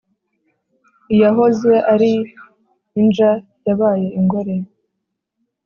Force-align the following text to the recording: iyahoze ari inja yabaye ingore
iyahoze 1.13 1.73
ari 1.93 2.11
inja 2.99 3.31
yabaye 3.65 4.07
ingore 4.19 4.55